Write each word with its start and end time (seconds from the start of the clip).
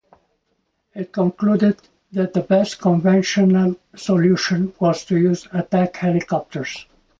It 0.95 1.11
concluded 1.11 1.79
that 2.13 2.33
the 2.33 2.41
best 2.41 2.79
conventional 2.81 3.75
solution 3.95 4.73
was 4.79 5.05
to 5.05 5.15
use 5.19 5.47
attack 5.53 5.95
helicopters. 5.97 6.87